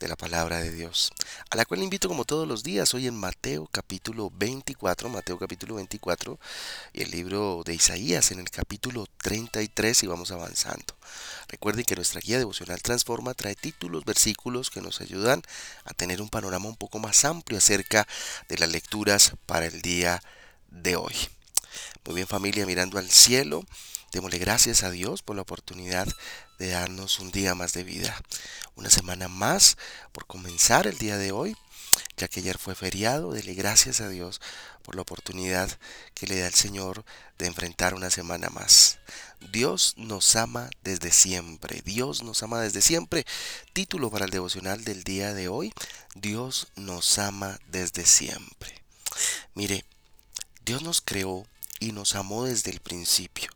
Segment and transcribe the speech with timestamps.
[0.00, 1.12] de la palabra de Dios,
[1.50, 5.74] a la cual invito como todos los días hoy en Mateo capítulo 24, Mateo capítulo
[5.74, 6.40] 24
[6.94, 10.96] y el libro de Isaías en el capítulo 33 y vamos avanzando.
[11.48, 15.42] Recuerden que nuestra guía devocional Transforma trae títulos, versículos que nos ayudan
[15.84, 18.08] a tener un panorama un poco más amplio acerca
[18.48, 20.22] de las lecturas para el día
[20.70, 21.14] de hoy.
[22.06, 23.64] Muy bien familia, mirando al cielo,
[24.12, 26.08] démosle gracias a Dios por la oportunidad
[26.58, 28.20] de darnos un día más de vida.
[28.76, 29.76] Una semana más
[30.12, 31.56] por comenzar el día de hoy,
[32.16, 33.32] ya que ayer fue feriado.
[33.32, 34.40] Dele gracias a Dios
[34.82, 35.70] por la oportunidad
[36.14, 37.04] que le da el Señor
[37.38, 38.98] de enfrentar una semana más.
[39.52, 41.80] Dios nos ama desde siempre.
[41.84, 43.24] Dios nos ama desde siempre.
[43.72, 45.72] Título para el devocional del día de hoy.
[46.14, 48.82] Dios nos ama desde siempre.
[49.54, 49.84] Mire,
[50.64, 51.46] Dios nos creó
[51.80, 53.50] y nos amó desde el principio.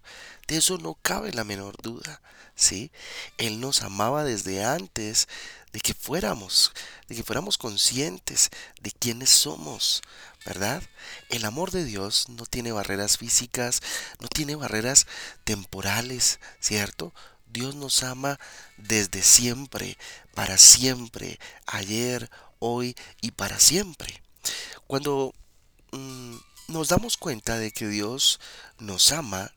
[0.47, 2.21] De eso no cabe la menor duda.
[2.55, 2.91] ¿sí?
[3.39, 5.29] Él nos amaba desde antes
[5.73, 6.73] de que fuéramos,
[7.09, 10.03] de que fuéramos conscientes de quiénes somos,
[10.47, 10.83] ¿verdad?
[11.31, 13.81] El amor de Dios no tiene barreras físicas,
[14.21, 15.07] no tiene barreras
[15.43, 17.13] temporales, ¿cierto?
[17.47, 18.39] Dios nos ama
[18.77, 19.99] desde siempre,
[20.35, 24.23] para siempre, ayer, hoy y para siempre.
[24.87, 25.35] Cuando
[25.93, 26.37] mm,
[26.69, 28.41] nos damos cuenta de que Dios
[28.79, 29.53] nos ama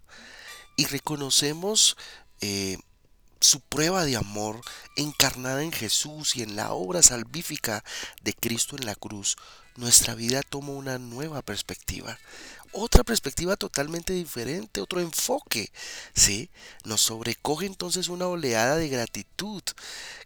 [0.78, 1.98] y reconocemos
[2.40, 2.78] eh,
[3.42, 4.62] su prueba de amor
[4.96, 7.84] encarnada en Jesús y en la obra salvífica
[8.22, 9.36] de Cristo en la cruz,
[9.76, 12.18] nuestra vida toma una nueva perspectiva,
[12.72, 15.72] otra perspectiva totalmente diferente, otro enfoque,
[16.14, 16.50] ¿sí?
[16.84, 19.64] Nos sobrecoge entonces una oleada de gratitud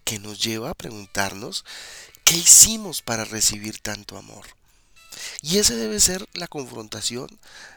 [0.03, 1.65] que nos lleva a preguntarnos
[2.23, 4.45] ¿qué hicimos para recibir tanto amor?
[5.41, 7.27] Y esa debe ser la confrontación,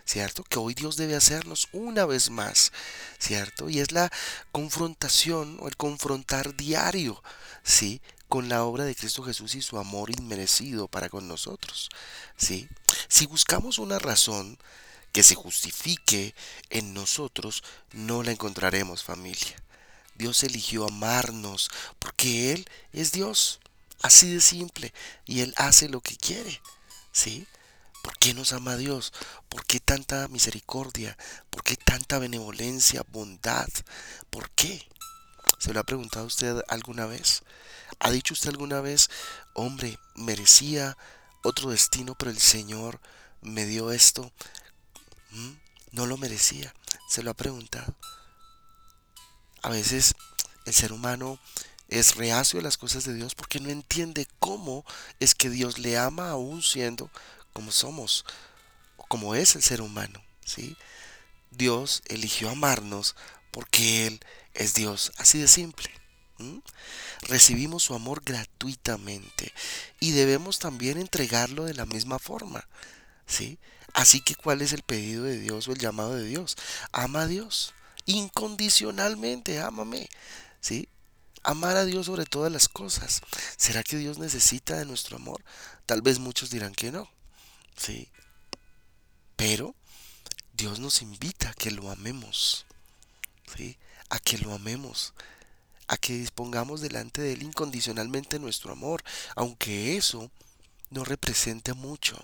[0.05, 0.44] ¿cierto?
[0.44, 2.72] Que hoy Dios debe hacernos una vez más,
[3.19, 3.71] ¿cierto?
[3.71, 4.10] Y es la
[4.53, 7.22] confrontación o el confrontar diario,
[7.62, 8.00] ¿sí?
[8.28, 11.88] Con la obra de Cristo Jesús y su amor inmerecido para con nosotros,
[12.37, 12.69] ¿sí?
[13.09, 14.59] Si buscamos una razón
[15.12, 16.34] que se justifique
[16.71, 17.62] en nosotros,
[17.93, 19.62] no la encontraremos familia.
[20.16, 23.60] Dios eligió amarnos porque Él es Dios,
[24.03, 24.93] así de simple,
[25.25, 26.60] y Él hace lo que quiere.
[27.14, 27.47] ¿Sí?
[28.02, 29.12] ¿Por qué nos ama Dios?
[29.48, 31.16] ¿Por qué tanta misericordia?
[31.48, 33.69] ¿Por qué tanta benevolencia, bondad?
[34.30, 34.86] ¿Por qué?
[35.58, 37.44] ¿Se lo ha preguntado usted alguna vez?
[38.00, 39.08] ¿Ha dicho usted alguna vez,
[39.54, 40.98] hombre, merecía
[41.44, 43.00] otro destino, pero el Señor
[43.41, 44.32] me dio esto?
[45.30, 45.53] ¿Mm?
[45.92, 46.74] No lo merecía.
[47.08, 47.94] ¿Se lo ha preguntado?
[49.62, 50.14] A veces
[50.66, 51.38] el ser humano
[51.89, 54.84] es reacio a las cosas de Dios porque no entiende cómo
[55.21, 57.11] es que Dios le ama aún siendo
[57.53, 58.25] como somos,
[59.09, 60.77] como es el ser humano, ¿sí?
[61.50, 63.15] Dios eligió amarnos
[63.50, 64.21] porque Él
[64.55, 65.91] es Dios, así de simple.
[67.22, 69.53] Recibimos su amor gratuitamente
[70.01, 72.66] y debemos también entregarlo de la misma forma,
[73.27, 73.59] ¿sí?
[73.93, 76.56] Así que ¿cuál es el pedido de Dios o el llamado de Dios?
[76.93, 77.72] Ama a Dios
[78.06, 80.09] incondicionalmente, ámame,
[80.61, 80.89] ¿sí?
[81.44, 83.21] Amar a Dios sobre todas las cosas.
[83.56, 85.44] ¿Será que Dios necesita de nuestro amor?
[85.87, 87.09] Tal vez muchos dirán que no.
[87.77, 88.09] Sí.
[89.37, 89.75] Pero
[90.54, 92.66] Dios nos invita a que lo amemos.
[93.56, 93.77] ¿Sí?
[94.09, 95.12] A que lo amemos.
[95.87, 99.04] A que dispongamos delante de Él incondicionalmente nuestro amor.
[99.37, 100.31] Aunque eso
[100.91, 102.16] no represente mucho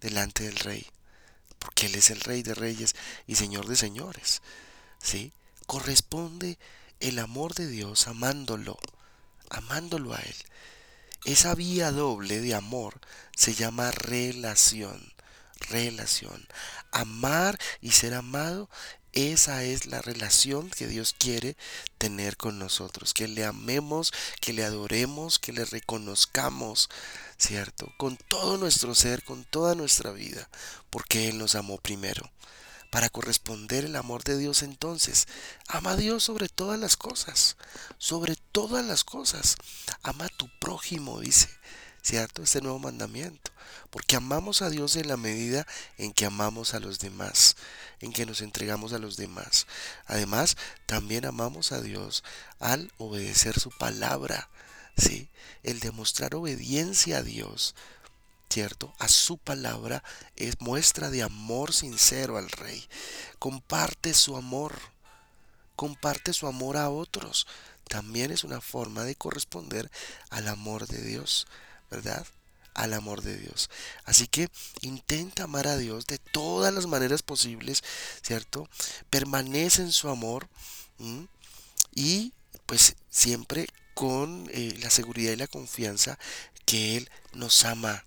[0.00, 0.86] delante del Rey.
[1.58, 2.94] Porque Él es el Rey de Reyes
[3.26, 4.42] y Señor de Señores.
[5.02, 5.32] ¿Sí?
[5.66, 6.58] Corresponde
[7.00, 8.78] el amor de Dios amándolo,
[9.50, 10.36] amándolo a Él.
[11.24, 13.00] Esa vía doble de amor
[13.34, 15.12] se llama relación,
[15.68, 16.46] relación.
[16.92, 18.70] Amar y ser amado,
[19.12, 21.56] esa es la relación que Dios quiere
[21.98, 26.90] tener con nosotros, que le amemos, que le adoremos, que le reconozcamos,
[27.38, 27.92] ¿cierto?
[27.96, 30.48] Con todo nuestro ser, con toda nuestra vida,
[30.90, 32.30] porque Él nos amó primero
[32.96, 35.28] para corresponder el amor de Dios entonces.
[35.68, 37.58] Ama a Dios sobre todas las cosas,
[37.98, 39.56] sobre todas las cosas.
[40.02, 41.50] Ama a tu prójimo, dice,
[42.00, 42.42] ¿cierto?
[42.42, 43.50] Este nuevo mandamiento.
[43.90, 45.66] Porque amamos a Dios en la medida
[45.98, 47.56] en que amamos a los demás,
[48.00, 49.66] en que nos entregamos a los demás.
[50.06, 50.56] Además,
[50.86, 52.24] también amamos a Dios
[52.60, 54.48] al obedecer su palabra,
[54.96, 55.28] ¿sí?
[55.62, 57.74] El demostrar obediencia a Dios
[58.50, 58.94] ¿cierto?
[58.98, 60.02] A su palabra
[60.36, 62.86] es muestra de amor sincero al rey.
[63.38, 64.74] Comparte su amor
[65.76, 67.46] comparte su amor a otros.
[67.86, 69.90] También es una forma de corresponder
[70.30, 71.46] al amor de Dios,
[71.90, 72.26] ¿verdad?
[72.74, 73.70] Al amor de Dios.
[74.04, 74.48] Así que
[74.80, 77.84] intenta amar a Dios de todas las maneras posibles,
[78.22, 78.68] ¿cierto?
[79.08, 80.48] Permanece en su amor
[81.94, 82.32] y
[82.64, 86.18] pues siempre con eh, la seguridad y la confianza
[86.64, 88.04] que Él nos ama,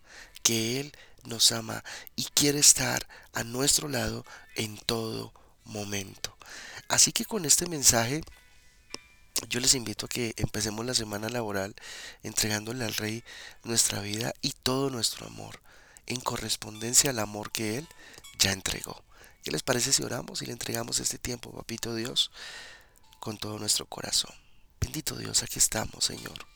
[0.50, 0.92] que Él
[1.26, 1.84] nos ama
[2.16, 4.26] y quiere estar a nuestro lado
[4.56, 5.32] en todo
[5.64, 6.36] momento.
[6.88, 8.24] Así que con este mensaje
[9.48, 11.76] yo les invito a que empecemos la semana laboral
[12.24, 13.24] entregándole al Rey
[13.64, 15.62] nuestra vida y todo nuestro amor,
[16.08, 17.88] en correspondencia al amor que Él
[18.40, 19.04] ya entregó.
[19.44, 22.32] ¿Qué les parece si oramos y le entregamos este tiempo, papito Dios,
[23.20, 24.34] con todo nuestro corazón?
[24.82, 26.48] Bendito Dios, aquí estamos, Señor,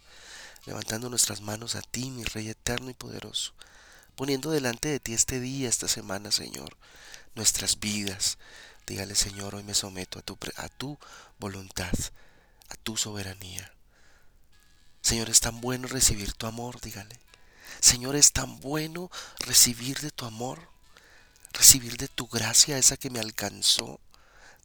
[0.65, 3.53] levantando nuestras manos a ti, mi Rey eterno y poderoso,
[4.15, 6.77] poniendo delante de ti este día, esta semana, Señor,
[7.35, 8.37] nuestras vidas.
[8.85, 10.97] Dígale, Señor, hoy me someto a tu, a tu
[11.39, 11.93] voluntad,
[12.69, 13.73] a tu soberanía.
[15.01, 17.19] Señor, es tan bueno recibir tu amor, dígale.
[17.79, 20.69] Señor, es tan bueno recibir de tu amor,
[21.51, 23.99] recibir de tu gracia, esa que me alcanzó.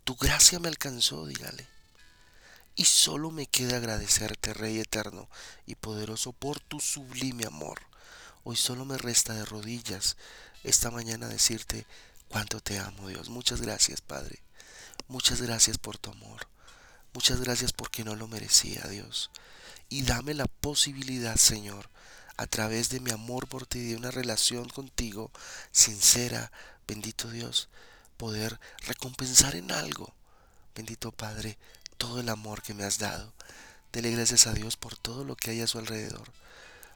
[0.05, 1.67] Tu gracia me alcanzó, dígale.
[2.77, 5.29] Y solo me queda agradecerte, Rey eterno
[5.67, 7.81] y poderoso, por tu sublime amor.
[8.51, 10.17] Hoy solo me resta de rodillas
[10.65, 11.85] esta mañana decirte
[12.29, 13.29] cuánto te amo, Dios.
[13.29, 14.39] Muchas gracias, Padre.
[15.07, 16.49] Muchas gracias por tu amor.
[17.13, 19.31] Muchas gracias porque no lo merecía, Dios.
[19.91, 21.91] Y dame la posibilidad, Señor,
[22.39, 25.31] a través de mi amor por ti, de una relación contigo
[25.71, 26.51] sincera,
[26.87, 27.69] bendito Dios,
[28.17, 30.15] poder recompensar en algo,
[30.75, 31.59] bendito Padre,
[31.99, 33.35] todo el amor que me has dado.
[33.93, 36.33] Dele gracias a Dios por todo lo que hay a su alrededor,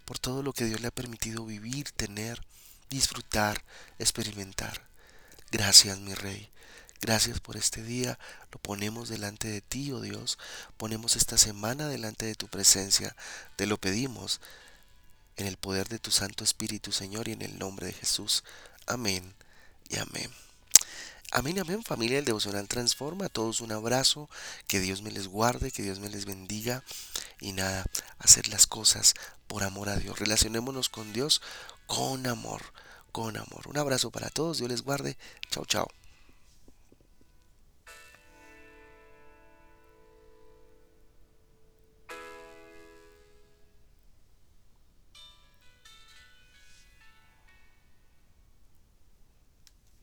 [0.04, 2.44] por todo lo que Dios le ha permitido vivir, tener,
[2.90, 3.64] disfrutar,
[3.98, 4.86] experimentar.
[5.50, 6.50] Gracias, mi Rey.
[7.00, 8.18] Gracias por este día.
[8.52, 10.38] Lo ponemos delante de ti, oh Dios.
[10.76, 13.16] Ponemos esta semana delante de tu presencia.
[13.56, 14.40] Te lo pedimos
[15.36, 18.44] en el poder de tu Santo Espíritu, Señor, y en el nombre de Jesús.
[18.86, 19.34] Amén
[19.88, 20.30] y amén.
[21.32, 23.26] Amén, amén, familia del Devocional Transforma.
[23.26, 24.28] A todos un abrazo.
[24.68, 26.84] Que Dios me les guarde, que Dios me les bendiga.
[27.40, 27.84] Y nada,
[28.18, 29.14] hacer las cosas
[29.52, 30.18] por amor a Dios.
[30.18, 31.42] Relacionémonos con Dios
[31.86, 32.62] con amor,
[33.12, 33.68] con amor.
[33.68, 34.56] Un abrazo para todos.
[34.56, 35.18] Dios les guarde.
[35.50, 35.88] Chao, chao.